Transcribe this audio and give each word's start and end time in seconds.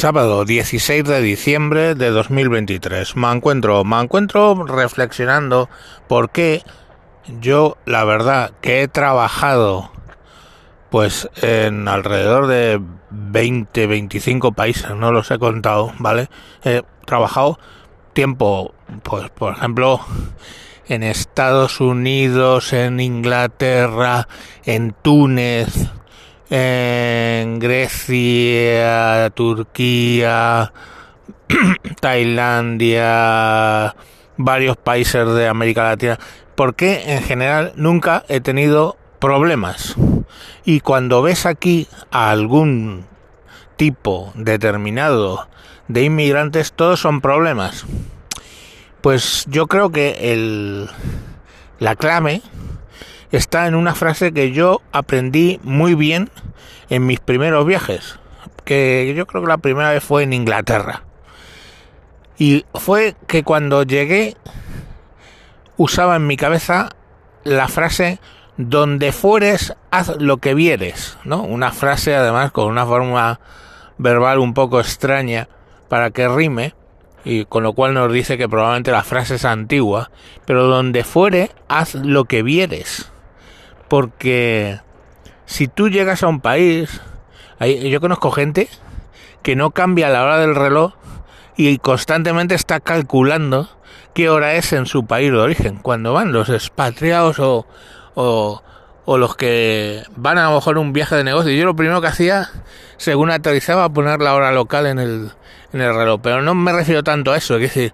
Sábado 0.00 0.46
16 0.46 1.04
de 1.04 1.20
diciembre 1.20 1.94
de 1.94 2.08
2023. 2.08 3.16
Me 3.16 3.30
encuentro, 3.30 3.84
me 3.84 4.00
encuentro 4.00 4.64
reflexionando 4.64 5.68
por 6.08 6.30
qué 6.30 6.62
yo, 7.38 7.76
la 7.84 8.04
verdad, 8.04 8.52
que 8.62 8.80
he 8.80 8.88
trabajado 8.88 9.92
pues 10.88 11.28
en 11.42 11.86
alrededor 11.86 12.46
de 12.46 12.80
20, 13.10 13.86
25 13.86 14.52
países, 14.52 14.90
no 14.96 15.12
los 15.12 15.30
he 15.30 15.38
contado, 15.38 15.92
¿vale? 15.98 16.30
He 16.64 16.82
trabajado 17.04 17.58
tiempo, 18.14 18.72
pues 19.02 19.28
por 19.28 19.52
ejemplo, 19.52 20.00
en 20.88 21.02
Estados 21.02 21.78
Unidos, 21.78 22.72
en 22.72 23.00
Inglaterra, 23.00 24.28
en 24.64 24.94
Túnez, 25.02 25.90
en 26.50 27.58
Grecia, 27.60 29.30
Turquía, 29.30 30.72
Tailandia, 32.00 33.94
varios 34.36 34.76
países 34.76 35.26
de 35.34 35.48
América 35.48 35.84
Latina, 35.84 36.18
porque 36.56 37.14
en 37.14 37.22
general 37.22 37.72
nunca 37.76 38.24
he 38.28 38.40
tenido 38.40 38.96
problemas. 39.20 39.96
Y 40.64 40.80
cuando 40.80 41.22
ves 41.22 41.46
aquí 41.46 41.86
a 42.10 42.30
algún 42.30 43.06
tipo 43.76 44.32
determinado 44.34 45.48
de 45.88 46.02
inmigrantes, 46.02 46.72
todos 46.72 47.00
son 47.00 47.20
problemas. 47.20 47.86
Pues 49.00 49.46
yo 49.48 49.66
creo 49.66 49.90
que 49.90 50.32
el, 50.32 50.90
la 51.78 51.96
clave 51.96 52.42
está 53.32 53.66
en 53.66 53.74
una 53.74 53.94
frase 53.94 54.32
que 54.32 54.52
yo 54.52 54.82
aprendí 54.92 55.60
muy 55.62 55.94
bien 55.94 56.30
en 56.88 57.06
mis 57.06 57.20
primeros 57.20 57.66
viajes, 57.66 58.18
que 58.64 59.12
yo 59.16 59.26
creo 59.26 59.42
que 59.42 59.48
la 59.48 59.58
primera 59.58 59.90
vez 59.90 60.02
fue 60.02 60.22
en 60.22 60.32
Inglaterra. 60.32 61.02
Y 62.38 62.64
fue 62.74 63.14
que 63.26 63.42
cuando 63.42 63.82
llegué 63.82 64.36
usaba 65.76 66.16
en 66.16 66.26
mi 66.26 66.36
cabeza 66.36 66.90
la 67.44 67.68
frase 67.68 68.20
donde 68.56 69.12
fueres, 69.12 69.74
haz 69.90 70.16
lo 70.18 70.36
que 70.36 70.52
vieres, 70.52 71.16
¿no? 71.24 71.42
Una 71.42 71.72
frase 71.72 72.14
además 72.14 72.52
con 72.52 72.66
una 72.66 72.84
forma 72.84 73.40
verbal 73.96 74.38
un 74.38 74.52
poco 74.52 74.80
extraña 74.80 75.48
para 75.88 76.10
que 76.10 76.28
rime, 76.28 76.74
y 77.24 77.44
con 77.46 77.62
lo 77.62 77.72
cual 77.72 77.94
nos 77.94 78.12
dice 78.12 78.36
que 78.36 78.48
probablemente 78.48 78.90
la 78.90 79.02
frase 79.02 79.36
es 79.36 79.44
antigua, 79.44 80.10
pero 80.44 80.64
donde 80.64 81.04
fuere, 81.04 81.50
haz 81.68 81.94
lo 81.94 82.24
que 82.24 82.42
vieres. 82.42 83.10
Porque 83.90 84.78
si 85.46 85.66
tú 85.66 85.88
llegas 85.88 86.22
a 86.22 86.28
un 86.28 86.40
país, 86.40 87.00
yo 87.60 88.00
conozco 88.00 88.30
gente 88.30 88.68
que 89.42 89.56
no 89.56 89.72
cambia 89.72 90.08
la 90.08 90.22
hora 90.22 90.38
del 90.38 90.54
reloj 90.54 90.92
y 91.56 91.78
constantemente 91.78 92.54
está 92.54 92.78
calculando 92.78 93.68
qué 94.14 94.30
hora 94.30 94.54
es 94.54 94.72
en 94.72 94.86
su 94.86 95.06
país 95.06 95.32
de 95.32 95.38
origen. 95.38 95.78
Cuando 95.78 96.12
van 96.12 96.30
los 96.30 96.50
expatriados 96.50 97.40
o, 97.40 97.66
o, 98.14 98.62
los 99.18 99.34
que 99.34 100.04
van 100.14 100.38
a 100.38 100.50
lo 100.50 100.54
mejor 100.54 100.78
un 100.78 100.92
viaje 100.92 101.16
de 101.16 101.24
negocio, 101.24 101.50
yo 101.50 101.64
lo 101.64 101.74
primero 101.74 102.00
que 102.00 102.06
hacía, 102.06 102.48
según 102.96 103.32
aterrizaba, 103.32 103.88
poner 103.88 104.20
la 104.20 104.36
hora 104.36 104.52
local 104.52 104.86
en 104.86 105.00
el, 105.00 105.32
en 105.72 105.80
el 105.80 105.92
reloj. 105.92 106.20
Pero 106.22 106.42
no 106.42 106.54
me 106.54 106.72
refiero 106.72 107.02
tanto 107.02 107.32
a 107.32 107.36
eso, 107.36 107.56
es 107.56 107.62
decir, 107.62 107.92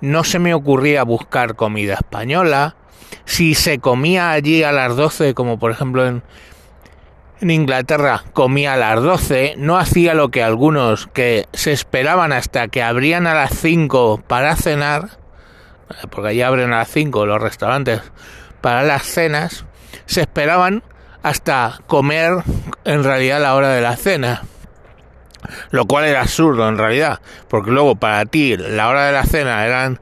no 0.00 0.24
se 0.24 0.38
me 0.38 0.54
ocurría 0.54 1.02
buscar 1.02 1.56
comida 1.56 1.94
española 1.94 2.76
si 3.24 3.54
se 3.54 3.78
comía 3.78 4.30
allí 4.30 4.62
a 4.62 4.72
las 4.72 4.96
12, 4.96 5.34
como 5.34 5.58
por 5.58 5.70
ejemplo 5.70 6.06
en, 6.06 6.22
en 7.40 7.50
Inglaterra 7.50 8.24
comía 8.32 8.74
a 8.74 8.76
las 8.76 9.02
12, 9.02 9.54
no 9.58 9.78
hacía 9.78 10.14
lo 10.14 10.30
que 10.30 10.42
algunos 10.42 11.08
que 11.08 11.46
se 11.52 11.72
esperaban 11.72 12.32
hasta 12.32 12.68
que 12.68 12.82
abrían 12.82 13.26
a 13.26 13.34
las 13.34 13.52
5 13.58 14.22
para 14.26 14.56
cenar, 14.56 15.10
porque 16.10 16.28
allí 16.30 16.42
abren 16.42 16.72
a 16.72 16.78
las 16.78 16.90
5 16.90 17.26
los 17.26 17.40
restaurantes 17.40 18.00
para 18.60 18.82
las 18.82 19.04
cenas, 19.04 19.64
se 20.06 20.22
esperaban 20.22 20.82
hasta 21.22 21.80
comer 21.86 22.42
en 22.84 23.04
realidad 23.04 23.40
la 23.40 23.54
hora 23.54 23.70
de 23.70 23.82
la 23.82 23.96
cena. 23.96 24.42
Lo 25.70 25.86
cual 25.86 26.04
era 26.04 26.22
absurdo 26.22 26.68
en 26.68 26.78
realidad, 26.78 27.20
porque 27.48 27.70
luego 27.70 27.96
para 27.96 28.24
ti 28.26 28.56
la 28.56 28.88
hora 28.88 29.06
de 29.06 29.12
la 29.12 29.24
cena 29.24 29.64
eran 29.64 30.00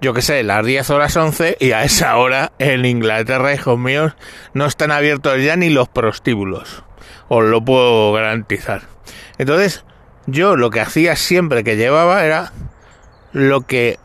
yo 0.00 0.12
qué 0.12 0.20
sé, 0.20 0.42
las 0.42 0.66
10 0.66 0.90
horas 0.90 1.16
11 1.16 1.56
y 1.60 1.72
a 1.72 1.82
esa 1.82 2.16
hora 2.18 2.52
en 2.58 2.84
Inglaterra, 2.84 3.54
hijos 3.54 3.78
míos, 3.78 4.12
no 4.52 4.66
están 4.66 4.90
abiertos 4.90 5.42
ya 5.42 5.56
ni 5.56 5.70
los 5.70 5.88
prostíbulos. 5.88 6.84
Os 7.28 7.42
lo 7.44 7.64
puedo 7.64 8.12
garantizar. 8.12 8.82
Entonces, 9.38 9.84
yo 10.26 10.56
lo 10.56 10.68
que 10.68 10.80
hacía 10.80 11.16
siempre 11.16 11.64
que 11.64 11.76
llevaba 11.76 12.22
era 12.24 12.52
lo 13.32 13.62
que 13.62 13.98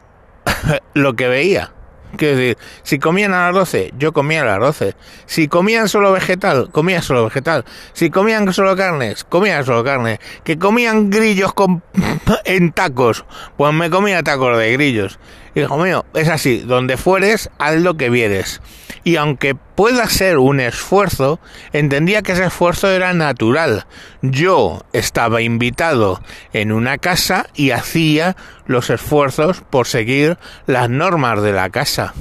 lo 0.93 1.15
que 1.15 1.27
veía. 1.27 1.73
Quiero 2.17 2.37
decir, 2.37 2.57
si 2.83 2.99
comían 2.99 3.33
a 3.33 3.45
las 3.47 3.55
12, 3.55 3.93
yo 3.97 4.13
comía 4.13 4.41
a 4.41 4.45
las 4.45 4.59
12. 4.59 4.95
Si 5.25 5.47
comían 5.47 5.87
solo 5.87 6.11
vegetal, 6.11 6.69
comía 6.71 7.01
solo 7.01 7.25
vegetal. 7.25 7.65
Si 7.93 8.09
comían 8.09 8.51
solo 8.53 8.75
carnes, 8.75 9.23
comía 9.23 9.63
solo 9.63 9.83
carne. 9.83 10.19
Que 10.43 10.57
comían 10.57 11.09
grillos 11.09 11.53
con... 11.53 11.83
en 12.45 12.71
tacos, 12.71 13.25
pues 13.57 13.73
me 13.73 13.89
comía 13.89 14.23
tacos 14.23 14.57
de 14.57 14.71
grillos. 14.73 15.19
Hijo 15.55 15.77
mío, 15.77 16.05
es 16.13 16.29
así, 16.29 16.59
donde 16.59 16.97
fueres, 16.97 17.49
haz 17.57 17.75
lo 17.75 17.95
que 17.95 18.09
vieres. 18.09 18.61
Y 19.03 19.15
aunque 19.15 19.55
pueda 19.55 20.07
ser 20.07 20.37
un 20.37 20.59
esfuerzo, 20.59 21.39
entendía 21.73 22.21
que 22.21 22.33
ese 22.33 22.45
esfuerzo 22.45 22.89
era 22.89 23.13
natural. 23.13 23.85
Yo 24.21 24.83
estaba 24.93 25.41
invitado 25.41 26.21
en 26.53 26.71
una 26.71 26.97
casa 26.97 27.47
y 27.55 27.71
hacía 27.71 28.35
los 28.65 28.89
esfuerzos 28.89 29.61
por 29.69 29.87
seguir 29.87 30.37
las 30.67 30.89
normas 30.89 31.41
de 31.41 31.53
la 31.53 31.69
casa. 31.69 32.13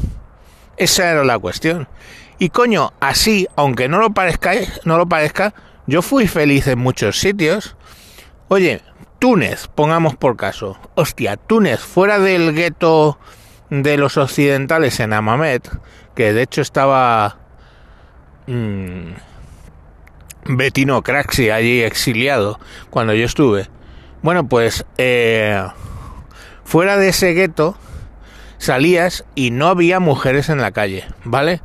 Esa 0.77 1.11
era 1.11 1.25
la 1.25 1.39
cuestión. 1.39 1.89
Y 2.39 2.51
coño, 2.51 2.93
así, 3.01 3.49
aunque 3.57 3.89
no 3.89 3.99
lo 3.99 4.11
parezca, 4.11 4.53
no 4.85 4.97
lo 4.97 5.09
parezca, 5.09 5.53
yo 5.87 6.03
fui 6.03 6.29
feliz 6.29 6.67
en 6.69 6.79
muchos 6.79 7.19
sitios. 7.19 7.77
Oye, 8.47 8.81
Túnez, 9.19 9.69
pongamos 9.69 10.17
por 10.17 10.37
caso. 10.37 10.79
Hostia, 10.95 11.37
Túnez, 11.37 11.81
fuera 11.81 12.19
del 12.19 12.55
gueto 12.55 13.19
de 13.71 13.97
los 13.97 14.17
occidentales 14.17 15.01
en 15.01 15.13
Amamet, 15.13 15.69
que 16.15 16.33
de 16.33 16.43
hecho 16.43 16.61
estaba 16.61 17.39
mmm, 18.47 19.13
Betino 20.45 21.03
Craxi 21.03 21.51
allí 21.51 21.83
exiliado 21.83 22.59
cuando 22.91 23.13
yo 23.13 23.25
estuve. 23.25 23.69
Bueno, 24.23 24.49
pues 24.49 24.85
eh, 24.97 25.63
fuera 26.65 26.97
de 26.97 27.09
ese 27.09 27.33
gueto 27.35 27.77
salías 28.59 29.25
y 29.35 29.51
no 29.51 29.69
había 29.69 30.01
mujeres 30.01 30.49
en 30.49 30.61
la 30.61 30.73
calle, 30.73 31.05
¿vale? 31.25 31.61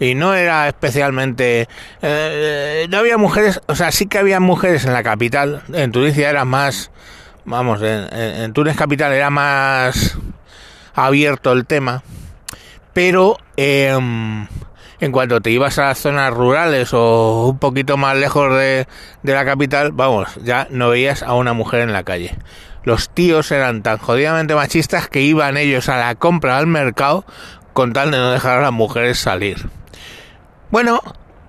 y 0.00 0.14
no 0.14 0.34
era 0.34 0.68
especialmente 0.68 1.68
eh, 2.02 2.86
no 2.88 2.98
había 2.98 3.18
mujeres 3.18 3.60
o 3.66 3.74
sea 3.74 3.90
sí 3.90 4.06
que 4.06 4.18
había 4.18 4.40
mujeres 4.40 4.84
en 4.84 4.92
la 4.92 5.02
capital 5.02 5.62
en 5.72 5.92
Tunisia 5.92 6.30
era 6.30 6.44
más 6.44 6.90
vamos 7.44 7.80
en, 7.82 8.52
Túnez 8.52 8.76
capital 8.76 9.12
era 9.12 9.30
más 9.30 10.16
abierto 10.94 11.52
el 11.52 11.66
tema 11.66 12.02
pero 12.92 13.38
em, 13.56 14.46
en 15.00 15.12
cuanto 15.12 15.40
te 15.40 15.50
ibas 15.50 15.78
a 15.78 15.86
las 15.86 15.98
zonas 15.98 16.32
rurales 16.32 16.90
o 16.92 17.48
un 17.48 17.58
poquito 17.58 17.96
más 17.96 18.16
lejos 18.16 18.56
de, 18.56 18.86
de 19.22 19.32
la 19.32 19.44
capital 19.44 19.92
vamos 19.92 20.28
ya 20.42 20.68
no 20.70 20.90
veías 20.90 21.22
a 21.22 21.34
una 21.34 21.54
mujer 21.54 21.80
en 21.80 21.92
la 21.92 22.04
calle 22.04 22.36
los 22.88 23.10
tíos 23.10 23.52
eran 23.52 23.82
tan 23.82 23.98
jodidamente 23.98 24.54
machistas 24.54 25.08
que 25.08 25.20
iban 25.20 25.58
ellos 25.58 25.90
a 25.90 25.98
la 25.98 26.14
compra 26.14 26.56
al 26.56 26.66
mercado 26.66 27.26
con 27.74 27.92
tal 27.92 28.10
de 28.10 28.16
no 28.16 28.30
dejar 28.30 28.58
a 28.58 28.62
las 28.62 28.72
mujeres 28.72 29.18
salir. 29.18 29.68
Bueno, 30.70 31.02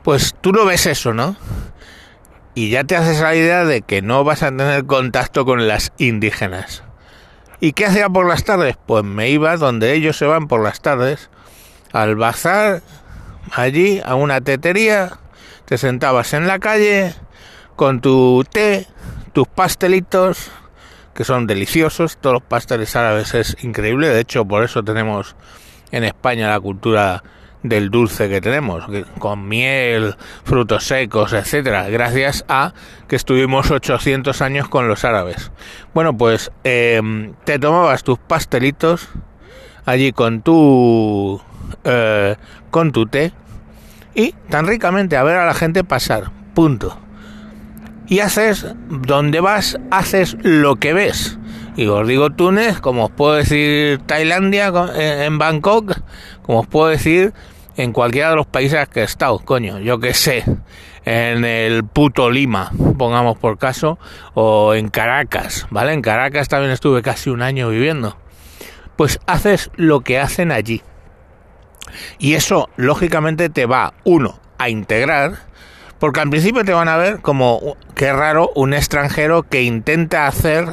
pues 0.03 0.35
tú 0.41 0.51
no 0.51 0.65
ves 0.65 0.85
eso, 0.85 1.13
¿no? 1.13 1.37
Y 2.55 2.71
ya 2.71 2.83
te 2.83 2.97
haces 2.97 3.21
la 3.21 3.35
idea 3.35 3.63
de 3.63 3.81
que 3.81 4.01
no 4.01 4.25
vas 4.25 4.43
a 4.43 4.49
tener 4.49 4.85
contacto 4.85 5.45
con 5.45 5.65
las 5.65 5.93
indígenas. 5.97 6.83
¿Y 7.61 7.71
qué 7.71 7.85
hacía 7.85 8.09
por 8.09 8.27
las 8.27 8.43
tardes? 8.43 8.75
Pues 8.85 9.05
me 9.05 9.29
iba 9.29 9.55
donde 9.55 9.93
ellos 9.93 10.17
se 10.17 10.25
van 10.25 10.49
por 10.49 10.61
las 10.61 10.81
tardes, 10.81 11.29
al 11.93 12.17
bazar, 12.17 12.81
allí, 13.53 14.01
a 14.03 14.15
una 14.15 14.41
tetería, 14.41 15.19
te 15.63 15.77
sentabas 15.77 16.33
en 16.33 16.47
la 16.47 16.59
calle 16.59 17.15
con 17.77 18.01
tu 18.01 18.43
té, 18.51 18.87
tus 19.31 19.47
pastelitos, 19.47 20.51
que 21.19 21.25
son 21.25 21.47
deliciosos, 21.47 22.15
todos 22.15 22.35
los 22.35 22.43
pasteles 22.43 22.95
árabes 22.95 23.33
es 23.33 23.57
increíble, 23.61 24.07
de 24.07 24.21
hecho 24.21 24.45
por 24.45 24.63
eso 24.63 24.83
tenemos 24.83 25.35
en 25.91 26.05
España 26.05 26.47
la 26.47 26.61
cultura 26.61 27.21
del 27.61 27.89
dulce 27.89 28.29
que 28.29 28.39
tenemos, 28.39 28.85
con 29.17 29.45
miel, 29.45 30.15
frutos 30.45 30.85
secos, 30.85 31.33
etcétera, 31.33 31.89
gracias 31.89 32.45
a 32.47 32.73
que 33.09 33.17
estuvimos 33.17 33.69
800 33.69 34.41
años 34.41 34.69
con 34.69 34.87
los 34.87 35.03
árabes. 35.03 35.51
Bueno, 35.93 36.15
pues 36.15 36.53
em, 36.63 37.33
te 37.43 37.59
tomabas 37.59 38.05
tus 38.05 38.17
pastelitos 38.17 39.09
allí 39.83 40.13
con 40.13 40.41
tu 40.41 41.41
eh, 41.83 42.37
con 42.71 42.93
tu 42.93 43.07
té 43.07 43.33
y 44.15 44.31
tan 44.49 44.67
ricamente 44.67 45.17
a 45.17 45.23
ver 45.23 45.35
a 45.35 45.45
la 45.45 45.53
gente 45.53 45.83
pasar, 45.83 46.31
punto. 46.53 46.97
Y 48.09 48.19
haces, 48.19 48.65
donde 48.89 49.39
vas, 49.39 49.77
haces 49.91 50.35
lo 50.41 50.75
que 50.75 50.93
ves. 50.93 51.37
Y 51.77 51.85
os 51.85 52.05
digo 52.07 52.31
Túnez, 52.31 52.81
como 52.81 53.05
os 53.05 53.11
puedo 53.11 53.35
decir 53.35 53.99
Tailandia 54.05 54.73
en 54.95 55.37
Bangkok, 55.37 56.01
como 56.41 56.61
os 56.61 56.67
puedo 56.67 56.87
decir 56.89 57.33
en 57.77 57.93
cualquiera 57.93 58.31
de 58.31 58.35
los 58.35 58.47
países 58.47 58.89
que 58.89 59.01
he 59.01 59.03
estado, 59.03 59.39
coño, 59.39 59.79
yo 59.79 59.99
que 59.99 60.13
sé, 60.13 60.43
en 61.05 61.45
el 61.45 61.85
puto 61.85 62.29
Lima, 62.29 62.71
pongamos 62.97 63.37
por 63.37 63.57
caso, 63.57 63.97
o 64.33 64.73
en 64.73 64.89
Caracas, 64.89 65.67
¿vale? 65.69 65.93
En 65.93 66.01
Caracas 66.01 66.49
también 66.49 66.71
estuve 66.71 67.01
casi 67.01 67.29
un 67.29 67.41
año 67.41 67.69
viviendo. 67.69 68.17
Pues 68.97 69.19
haces 69.27 69.71
lo 69.75 70.01
que 70.01 70.19
hacen 70.19 70.51
allí. 70.51 70.81
Y 72.17 72.33
eso, 72.33 72.69
lógicamente, 72.75 73.49
te 73.49 73.65
va, 73.65 73.93
uno, 74.03 74.39
a 74.57 74.69
integrar, 74.69 75.37
porque 75.99 76.21
al 76.21 76.29
principio 76.29 76.63
te 76.63 76.73
van 76.73 76.87
a 76.87 76.97
ver 76.97 77.19
como, 77.19 77.77
qué 77.95 78.13
raro, 78.13 78.51
un 78.55 78.73
extranjero 78.73 79.43
que 79.43 79.63
intenta 79.63 80.27
hacer 80.27 80.67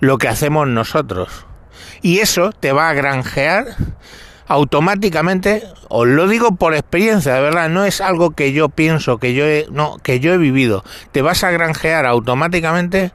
lo 0.00 0.18
que 0.18 0.28
hacemos 0.28 0.68
nosotros. 0.68 1.46
Y 2.02 2.18
eso 2.18 2.52
te 2.52 2.72
va 2.72 2.88
a 2.88 2.94
granjear 2.94 3.76
automáticamente, 4.48 5.62
os 5.88 6.08
lo 6.08 6.26
digo 6.26 6.56
por 6.56 6.74
experiencia, 6.74 7.34
de 7.34 7.40
verdad, 7.40 7.68
no 7.68 7.84
es 7.84 8.00
algo 8.00 8.32
que 8.32 8.52
yo 8.52 8.68
pienso, 8.68 9.18
que 9.18 9.32
yo 9.32 9.44
he, 9.44 9.66
no, 9.70 9.98
que 9.98 10.18
yo 10.18 10.32
he 10.34 10.38
vivido. 10.38 10.82
Te 11.12 11.22
vas 11.22 11.44
a 11.44 11.52
granjear 11.52 12.04
automáticamente 12.04 13.12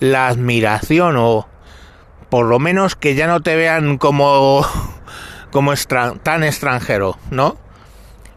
la 0.00 0.28
admiración 0.28 1.16
o 1.18 1.46
por 2.30 2.46
lo 2.46 2.58
menos 2.58 2.94
que 2.94 3.14
ya 3.14 3.26
no 3.26 3.40
te 3.40 3.54
vean 3.54 3.98
como 3.98 4.66
como 5.50 5.74
tan 6.22 6.44
extranjero, 6.44 7.18
¿no? 7.30 7.56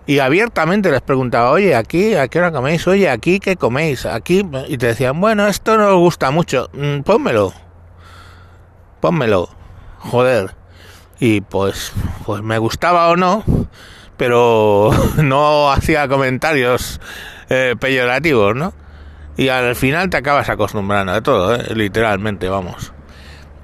Y 0.07 0.19
abiertamente 0.19 0.91
les 0.91 1.01
preguntaba, 1.01 1.51
oye, 1.51 1.75
aquí, 1.75 2.15
¿a 2.15 2.27
qué 2.27 2.39
hora 2.39 2.51
coméis? 2.51 2.87
Oye, 2.87 3.09
aquí, 3.09 3.39
¿qué 3.39 3.55
coméis? 3.55 4.05
Aquí, 4.05 4.45
y 4.67 4.77
te 4.77 4.87
decían, 4.87 5.21
bueno, 5.21 5.47
esto 5.47 5.77
no 5.77 5.89
os 5.89 5.97
gusta 5.97 6.31
mucho, 6.31 6.69
mm, 6.73 7.01
pónmelo, 7.01 7.53
pónmelo, 8.99 9.49
joder. 9.99 10.55
Y 11.19 11.41
pues, 11.41 11.93
pues 12.25 12.41
me 12.41 12.57
gustaba 12.57 13.09
o 13.09 13.15
no, 13.15 13.43
pero 14.17 14.91
no 15.17 15.71
hacía 15.71 16.07
comentarios 16.07 16.99
eh, 17.49 17.75
peyorativos, 17.79 18.55
¿no? 18.55 18.73
Y 19.37 19.49
al 19.49 19.75
final 19.75 20.09
te 20.09 20.17
acabas 20.17 20.49
acostumbrando 20.49 21.13
de 21.13 21.21
todo, 21.21 21.55
¿eh? 21.55 21.75
literalmente, 21.75 22.49
vamos 22.49 22.91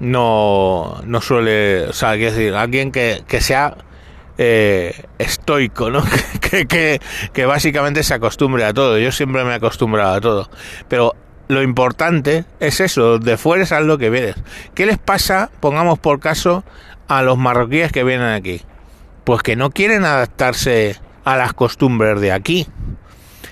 no, 0.00 1.00
no 1.04 1.20
suele, 1.20 1.86
o 1.88 1.92
sea, 1.92 2.14
quiero 2.14 2.32
decir, 2.32 2.54
alguien 2.54 2.92
que, 2.92 3.24
que 3.26 3.40
sea 3.40 3.76
eh, 4.38 4.94
estoico, 5.18 5.90
¿no? 5.90 6.02
que, 6.40 7.00
que, 7.32 7.46
básicamente 7.46 8.02
se 8.02 8.14
acostumbre 8.14 8.64
a 8.64 8.72
todo. 8.72 8.98
Yo 8.98 9.12
siempre 9.12 9.44
me 9.44 9.50
he 9.50 9.54
acostumbrado 9.54 10.14
a 10.14 10.20
todo. 10.20 10.50
Pero 10.88 11.14
lo 11.48 11.62
importante 11.62 12.44
es 12.60 12.80
eso, 12.80 13.18
de 13.18 13.36
fuera 13.36 13.64
es 13.64 13.70
lo 13.84 13.98
que 13.98 14.10
vienes. 14.10 14.36
¿Qué 14.74 14.86
les 14.86 14.98
pasa, 14.98 15.50
pongamos 15.60 15.98
por 15.98 16.20
caso, 16.20 16.64
a 17.08 17.22
los 17.22 17.36
marroquíes 17.36 17.90
que 17.90 18.04
vienen 18.04 18.28
aquí? 18.28 18.62
Pues 19.24 19.42
que 19.42 19.56
no 19.56 19.70
quieren 19.70 20.04
adaptarse 20.04 20.96
a 21.24 21.36
las 21.36 21.52
costumbres 21.52 22.20
de 22.20 22.32
aquí 22.32 22.66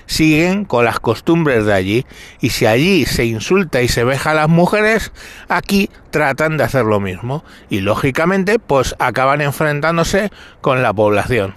siguen 0.07 0.65
con 0.65 0.85
las 0.85 0.99
costumbres 0.99 1.65
de 1.65 1.73
allí 1.73 2.05
y 2.41 2.49
si 2.49 2.65
allí 2.65 3.05
se 3.05 3.25
insulta 3.25 3.81
y 3.83 3.87
se 3.87 4.03
veja 4.03 4.31
a 4.31 4.33
las 4.33 4.49
mujeres, 4.49 5.11
aquí 5.47 5.91
tratan 6.09 6.57
de 6.57 6.63
hacer 6.63 6.85
lo 6.85 6.99
mismo 6.99 7.43
y 7.69 7.81
lógicamente 7.81 8.57
pues 8.57 8.95
acaban 8.97 9.41
enfrentándose 9.41 10.31
con 10.61 10.81
la 10.81 10.91
población. 10.93 11.53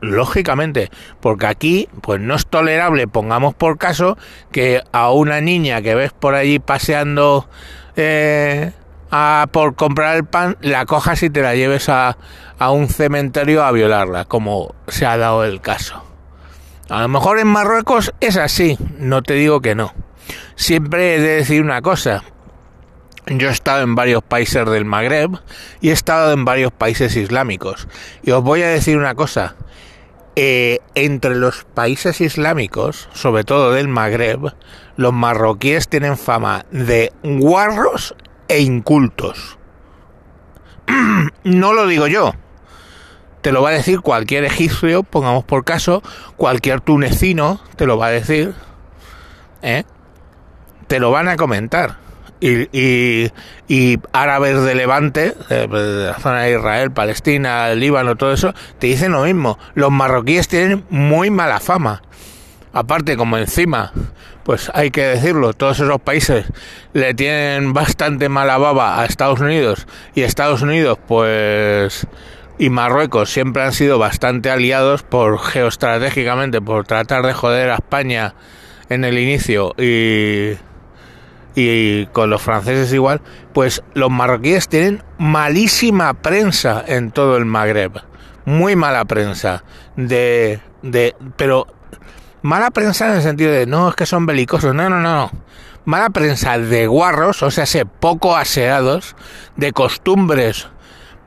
Lógicamente, 0.00 0.90
porque 1.20 1.46
aquí 1.46 1.88
pues 2.02 2.20
no 2.20 2.34
es 2.34 2.46
tolerable, 2.46 3.08
pongamos 3.08 3.54
por 3.54 3.78
caso, 3.78 4.18
que 4.52 4.82
a 4.92 5.10
una 5.10 5.40
niña 5.40 5.80
que 5.80 5.94
ves 5.94 6.12
por 6.12 6.34
allí 6.34 6.58
paseando 6.58 7.48
eh, 7.96 8.72
a, 9.10 9.46
por 9.50 9.76
comprar 9.76 10.16
el 10.16 10.26
pan, 10.26 10.58
la 10.60 10.84
cojas 10.84 11.22
y 11.22 11.30
te 11.30 11.40
la 11.40 11.54
lleves 11.54 11.88
a, 11.88 12.18
a 12.58 12.70
un 12.70 12.88
cementerio 12.88 13.64
a 13.64 13.72
violarla, 13.72 14.26
como 14.26 14.74
se 14.88 15.06
ha 15.06 15.16
dado 15.16 15.44
el 15.44 15.62
caso. 15.62 16.13
A 16.90 17.00
lo 17.00 17.08
mejor 17.08 17.38
en 17.38 17.46
Marruecos 17.46 18.12
es 18.20 18.36
así, 18.36 18.78
no 18.98 19.22
te 19.22 19.34
digo 19.34 19.60
que 19.60 19.74
no. 19.74 19.94
Siempre 20.54 21.14
he 21.14 21.20
de 21.20 21.36
decir 21.36 21.62
una 21.62 21.80
cosa. 21.80 22.22
Yo 23.26 23.48
he 23.48 23.52
estado 23.52 23.82
en 23.82 23.94
varios 23.94 24.22
países 24.22 24.68
del 24.68 24.84
Magreb 24.84 25.38
y 25.80 25.88
he 25.88 25.92
estado 25.92 26.32
en 26.32 26.44
varios 26.44 26.72
países 26.72 27.16
islámicos. 27.16 27.88
Y 28.22 28.32
os 28.32 28.42
voy 28.42 28.62
a 28.62 28.68
decir 28.68 28.98
una 28.98 29.14
cosa. 29.14 29.56
Eh, 30.36 30.80
entre 30.94 31.36
los 31.36 31.64
países 31.64 32.20
islámicos, 32.20 33.08
sobre 33.12 33.44
todo 33.44 33.72
del 33.72 33.88
Magreb, 33.88 34.52
los 34.96 35.12
marroquíes 35.12 35.88
tienen 35.88 36.18
fama 36.18 36.66
de 36.70 37.12
guarros 37.22 38.14
e 38.48 38.60
incultos. 38.60 39.58
no 41.44 41.72
lo 41.72 41.86
digo 41.86 42.08
yo, 42.08 42.34
te 43.44 43.52
lo 43.52 43.60
va 43.60 43.68
a 43.68 43.72
decir 43.72 44.00
cualquier 44.00 44.44
egipcio, 44.44 45.02
pongamos 45.02 45.44
por 45.44 45.66
caso, 45.66 46.02
cualquier 46.36 46.80
tunecino 46.80 47.60
te 47.76 47.84
lo 47.84 47.98
va 47.98 48.06
a 48.06 48.10
decir, 48.10 48.54
¿eh? 49.60 49.84
te 50.86 50.98
lo 50.98 51.10
van 51.10 51.28
a 51.28 51.36
comentar. 51.36 51.98
Y, 52.40 52.68
y, 53.68 53.98
árabes 54.12 54.62
de 54.62 54.74
Levante, 54.74 55.34
de 55.50 55.68
la 55.68 56.18
zona 56.20 56.42
de 56.42 56.52
Israel, 56.54 56.90
Palestina, 56.90 57.74
Líbano, 57.74 58.16
todo 58.16 58.32
eso, 58.32 58.54
te 58.78 58.86
dicen 58.86 59.12
lo 59.12 59.24
mismo. 59.24 59.58
Los 59.74 59.90
marroquíes 59.90 60.48
tienen 60.48 60.84
muy 60.88 61.28
mala 61.28 61.60
fama. 61.60 62.02
Aparte, 62.72 63.16
como 63.18 63.36
encima, 63.36 63.92
pues 64.42 64.70
hay 64.74 64.90
que 64.90 65.02
decirlo, 65.02 65.52
todos 65.52 65.80
esos 65.80 66.00
países 66.00 66.46
le 66.94 67.12
tienen 67.12 67.74
bastante 67.74 68.30
mala 68.30 68.56
baba 68.56 69.00
a 69.00 69.04
Estados 69.04 69.40
Unidos 69.40 69.86
y 70.14 70.22
Estados 70.22 70.62
Unidos, 70.62 70.98
pues 71.06 72.06
y 72.58 72.70
Marruecos 72.70 73.30
siempre 73.30 73.62
han 73.62 73.72
sido 73.72 73.98
bastante 73.98 74.50
aliados 74.50 75.02
por 75.02 75.38
geoestratégicamente 75.38 76.60
por 76.60 76.86
tratar 76.86 77.24
de 77.26 77.32
joder 77.32 77.70
a 77.70 77.76
España 77.76 78.34
en 78.88 79.04
el 79.04 79.18
inicio 79.18 79.74
y 79.78 80.56
y 81.56 82.06
con 82.06 82.30
los 82.30 82.42
franceses 82.42 82.92
igual, 82.92 83.20
pues 83.52 83.82
los 83.94 84.10
marroquíes 84.10 84.68
tienen 84.68 85.04
malísima 85.18 86.12
prensa 86.14 86.82
en 86.84 87.12
todo 87.12 87.36
el 87.36 87.44
Magreb, 87.44 87.92
muy 88.44 88.74
mala 88.74 89.04
prensa. 89.04 89.62
De 89.96 90.60
de 90.82 91.14
pero 91.36 91.66
mala 92.42 92.70
prensa 92.70 93.08
en 93.08 93.16
el 93.16 93.22
sentido 93.22 93.52
de 93.52 93.66
no 93.66 93.88
es 93.88 93.94
que 93.94 94.06
son 94.06 94.26
belicosos, 94.26 94.74
no, 94.74 94.90
no, 94.90 95.00
no, 95.00 95.30
mala 95.84 96.10
prensa 96.10 96.58
de 96.58 96.86
guarros, 96.86 97.42
o 97.42 97.50
sea, 97.50 97.66
se 97.66 97.86
poco 97.86 98.36
aseados, 98.36 99.16
de 99.56 99.72
costumbres 99.72 100.68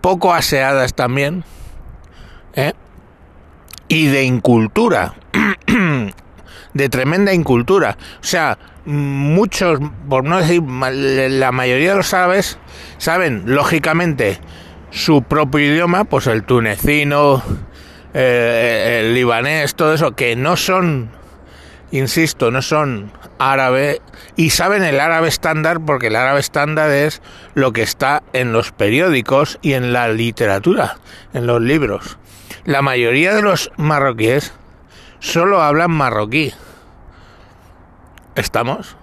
poco 0.01 0.34
aseadas 0.34 0.94
también, 0.94 1.44
¿eh? 2.54 2.74
y 3.88 4.08
de 4.08 4.24
incultura, 4.24 5.13
de 6.74 6.89
tremenda 6.89 7.34
incultura. 7.34 7.98
O 8.22 8.24
sea, 8.24 8.58
muchos, 8.86 9.80
por 10.10 10.24
no 10.24 10.38
decir 10.39 10.63
la 10.63 11.51
mayoría 11.51 11.92
de 11.92 11.98
los 11.98 12.13
árabes, 12.13 12.58
saben, 12.98 13.44
lógicamente, 13.46 14.39
su 14.92 15.24
propio 15.24 15.62
idioma, 15.74 16.06
pues 16.06 16.27
el 16.27 16.44
tunecino, 16.44 17.44
eh, 18.13 19.01
el 19.01 19.13
libanés, 19.13 19.75
todo 19.75 19.94
eso, 19.94 20.16
que 20.16 20.36
no 20.36 20.56
son, 20.56 21.10
insisto, 21.92 22.51
no 22.51 22.62
son 22.62 23.12
árabe 23.39 24.01
y 24.36 24.51
saben 24.51 24.84
el 24.84 25.00
árabe 25.00 25.27
estándar 25.27 25.79
porque 25.86 26.08
el 26.08 26.15
árabe 26.15 26.39
estándar 26.39 26.89
es 26.91 27.22
lo 27.53 27.74
que 27.74 27.82
está 27.82 28.24
en 28.34 28.53
los 28.53 28.72
periódicos 28.72 29.60
y 29.62 29.74
en 29.74 29.94
la 29.94 30.10
literatura, 30.10 30.98
en 31.34 31.48
los 31.48 31.62
libros. 31.62 32.17
La 32.65 32.82
mayoría 32.82 33.34
de 33.34 33.41
los 33.41 33.72
marroquíes 33.77 34.53
solo 35.20 35.62
hablan 35.62 35.91
marroquí. 35.91 36.53
¿Estamos? 38.36 38.96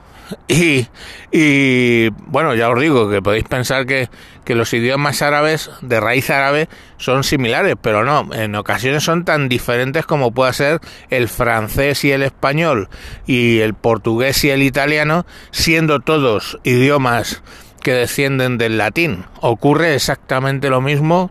Y, 0.49 0.87
y, 1.33 2.09
bueno, 2.27 2.55
ya 2.55 2.71
os 2.71 2.81
digo 2.81 3.11
que 3.11 3.21
podéis 3.21 3.45
pensar 3.45 3.87
que, 3.87 4.09
que, 4.45 4.55
los 4.55 4.73
idiomas 4.73 5.23
árabes 5.23 5.71
de 5.83 6.01
raíz 6.01 6.31
árabe 6.31 6.69
son 6.97 7.25
similares, 7.25 7.75
pero 7.81 8.05
no, 8.05 8.33
en 8.35 8.55
ocasiones 8.55 9.03
son 9.03 9.25
tan 9.25 9.49
diferentes 9.49 10.07
como 10.07 10.33
puede 10.33 10.53
ser 10.53 10.81
el 11.11 11.29
francés 11.29 12.05
y 12.05 12.13
el 12.13 12.23
español 12.23 12.89
y 13.27 13.61
el 13.61 13.75
portugués 13.75 14.45
y 14.45 14.51
el 14.51 14.63
italiano, 14.63 15.27
siendo 15.51 16.01
todos 16.01 16.59
idiomas 16.65 17.43
que 17.83 17.93
descienden 17.93 18.59
del 18.59 18.79
latín. 18.79 19.25
Ocurre 19.41 19.95
exactamente 19.95 20.71
lo 20.71 20.81
mismo 20.81 21.31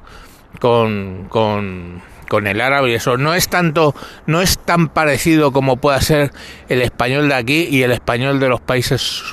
con, 0.59 1.25
con 1.29 2.01
con 2.27 2.47
el 2.47 2.61
árabe 2.61 2.91
y 2.91 2.93
eso 2.93 3.17
no 3.17 3.33
es 3.33 3.47
tanto 3.49 3.95
no 4.25 4.41
es 4.41 4.57
tan 4.59 4.89
parecido 4.89 5.51
como 5.51 5.77
pueda 5.77 6.01
ser 6.01 6.31
el 6.69 6.81
español 6.81 7.29
de 7.29 7.35
aquí 7.35 7.67
y 7.69 7.83
el 7.83 7.91
español 7.91 8.39
de 8.39 8.49
los 8.49 8.61
países 8.61 9.23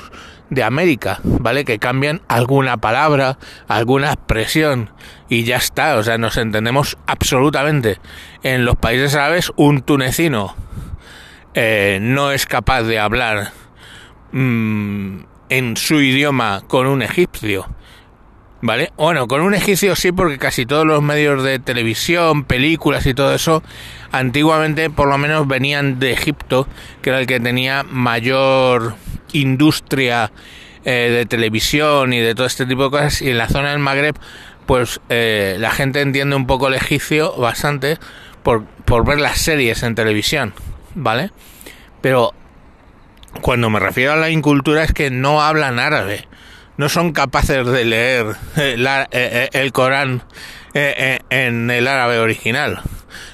de 0.51 0.63
América, 0.63 1.21
¿vale? 1.23 1.63
Que 1.63 1.79
cambian 1.79 2.21
alguna 2.27 2.75
palabra, 2.77 3.37
alguna 3.69 4.11
expresión 4.11 4.89
y 5.29 5.45
ya 5.45 5.55
está, 5.55 5.95
o 5.95 6.03
sea, 6.03 6.17
nos 6.17 6.35
entendemos 6.35 6.97
absolutamente. 7.07 7.99
En 8.43 8.65
los 8.65 8.75
países 8.75 9.15
árabes 9.15 9.53
un 9.55 9.81
tunecino 9.81 10.53
eh, 11.53 11.99
no 12.01 12.31
es 12.31 12.45
capaz 12.45 12.83
de 12.83 12.99
hablar 12.99 13.51
mm, 14.33 15.19
en 15.47 15.77
su 15.77 16.01
idioma 16.01 16.63
con 16.67 16.85
un 16.85 17.01
egipcio. 17.01 17.67
¿Vale? 18.61 18.91
Bueno, 18.95 19.27
con 19.27 19.41
un 19.41 19.55
egipcio 19.55 19.95
sí, 19.95 20.11
porque 20.11 20.37
casi 20.37 20.67
todos 20.67 20.85
los 20.85 21.01
medios 21.01 21.43
de 21.43 21.57
televisión, 21.57 22.43
películas 22.43 23.07
y 23.07 23.15
todo 23.15 23.33
eso, 23.33 23.63
antiguamente 24.11 24.91
por 24.91 25.07
lo 25.07 25.17
menos 25.17 25.47
venían 25.47 25.99
de 25.99 26.11
Egipto, 26.11 26.67
que 27.01 27.09
era 27.09 27.19
el 27.19 27.25
que 27.25 27.39
tenía 27.39 27.83
mayor 27.83 28.95
industria 29.33 30.31
eh, 30.85 31.09
de 31.11 31.25
televisión 31.25 32.13
y 32.13 32.19
de 32.19 32.35
todo 32.35 32.45
este 32.45 32.67
tipo 32.67 32.83
de 32.83 32.89
cosas, 32.91 33.21
y 33.23 33.31
en 33.31 33.39
la 33.39 33.47
zona 33.47 33.71
del 33.71 33.79
Magreb, 33.79 34.15
pues 34.67 35.01
eh, 35.09 35.55
la 35.59 35.71
gente 35.71 36.01
entiende 36.01 36.35
un 36.35 36.45
poco 36.45 36.67
el 36.67 36.75
egipcio 36.75 37.35
bastante 37.37 37.97
por, 38.43 38.65
por 38.85 39.05
ver 39.05 39.19
las 39.19 39.39
series 39.39 39.81
en 39.81 39.95
televisión, 39.95 40.53
¿vale? 40.93 41.31
Pero 42.01 42.33
cuando 43.41 43.71
me 43.71 43.79
refiero 43.79 44.13
a 44.13 44.17
la 44.17 44.29
incultura 44.29 44.83
es 44.83 44.93
que 44.93 45.09
no 45.09 45.41
hablan 45.41 45.79
árabe 45.79 46.27
no 46.77 46.89
son 46.89 47.11
capaces 47.11 47.65
de 47.65 47.85
leer 47.85 48.35
eh, 48.57 48.75
eh, 48.77 49.07
eh, 49.11 49.49
el 49.53 49.71
Corán 49.71 50.23
en 50.73 51.69
el 51.69 51.87
árabe 51.87 52.19
original. 52.19 52.81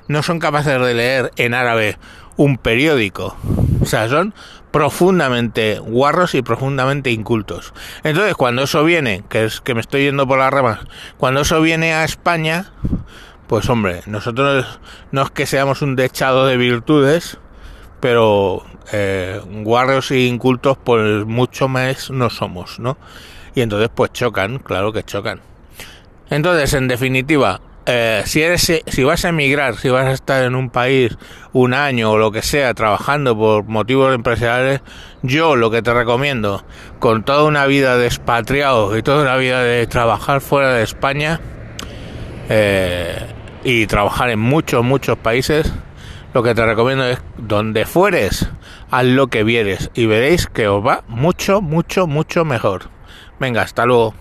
No 0.07 0.23
son 0.23 0.39
capaces 0.39 0.81
de 0.81 0.93
leer 0.93 1.31
en 1.37 1.53
árabe 1.53 1.97
un 2.35 2.57
periódico. 2.57 3.37
O 3.81 3.85
sea, 3.85 4.09
son 4.09 4.33
profundamente 4.71 5.79
guarros 5.79 6.35
y 6.35 6.41
profundamente 6.41 7.11
incultos. 7.11 7.73
Entonces, 8.03 8.35
cuando 8.35 8.63
eso 8.63 8.83
viene, 8.83 9.23
que 9.29 9.45
es 9.45 9.61
que 9.61 9.73
me 9.73 9.81
estoy 9.81 10.03
yendo 10.03 10.27
por 10.27 10.39
las 10.39 10.51
ramas, 10.51 10.79
cuando 11.17 11.41
eso 11.41 11.61
viene 11.61 11.93
a 11.93 12.03
España, 12.03 12.71
pues 13.47 13.69
hombre, 13.69 14.01
nosotros 14.07 14.79
no 15.11 15.21
es 15.21 15.31
que 15.31 15.45
seamos 15.45 15.81
un 15.81 15.95
dechado 15.95 16.47
de 16.47 16.57
virtudes, 16.57 17.37
pero 17.99 18.65
eh, 18.91 19.41
guarros 19.63 20.11
e 20.11 20.19
incultos 20.19 20.77
pues 20.83 21.25
mucho 21.25 21.67
más 21.67 22.09
no 22.09 22.29
somos, 22.29 22.79
¿no? 22.79 22.97
Y 23.55 23.61
entonces 23.61 23.89
pues 23.93 24.11
chocan, 24.13 24.59
claro 24.59 24.93
que 24.93 25.03
chocan. 25.03 25.41
Entonces, 26.29 26.73
en 26.73 26.87
definitiva, 26.87 27.61
eh, 27.85 28.21
si 28.25 28.41
eres 28.41 28.69
si 28.85 29.03
vas 29.05 29.23
a 29.23 29.29
emigrar, 29.29 29.77
si 29.77 29.87
vas 29.89 30.07
a 30.07 30.11
estar 30.11 30.43
en 30.43 30.55
un 30.55 30.69
país 30.69 31.17
un 31.53 31.73
año 31.73 32.11
o 32.11 32.17
lo 32.17 32.31
que 32.31 32.41
sea 32.41 32.73
trabajando 32.73 33.37
por 33.37 33.63
motivos 33.63 34.13
empresariales, 34.13 34.81
yo 35.21 35.55
lo 35.55 35.71
que 35.71 35.81
te 35.81 35.93
recomiendo, 35.93 36.65
con 36.99 37.23
toda 37.23 37.45
una 37.45 37.65
vida 37.65 37.97
de 37.97 38.07
expatriado 38.07 38.97
y 38.97 39.03
toda 39.03 39.21
una 39.21 39.37
vida 39.37 39.63
de 39.63 39.87
trabajar 39.87 40.41
fuera 40.41 40.73
de 40.73 40.83
España 40.83 41.39
eh, 42.49 43.25
y 43.63 43.87
trabajar 43.87 44.31
en 44.31 44.39
muchos, 44.39 44.83
muchos 44.83 45.17
países, 45.17 45.71
lo 46.33 46.43
que 46.43 46.53
te 46.53 46.65
recomiendo 46.65 47.05
es 47.05 47.19
donde 47.37 47.85
fueres, 47.85 48.49
haz 48.91 49.05
lo 49.05 49.27
que 49.27 49.43
vieres 49.43 49.91
y 49.93 50.05
veréis 50.05 50.47
que 50.47 50.67
os 50.67 50.85
va 50.85 51.03
mucho, 51.07 51.61
mucho, 51.61 52.07
mucho 52.07 52.45
mejor. 52.45 52.89
Venga, 53.39 53.61
hasta 53.61 53.85
luego. 53.85 54.13